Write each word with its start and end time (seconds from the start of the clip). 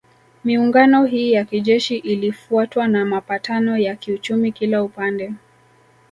Miungano 0.43 1.05
hii 1.05 1.31
ya 1.31 1.45
kijeshi 1.45 1.97
ilifuatwa 1.97 2.87
na 2.87 3.05
mapatano 3.05 3.77
ya 3.77 3.95
kiuchumi 3.95 4.51
kila 4.51 4.83
upande 4.83 5.33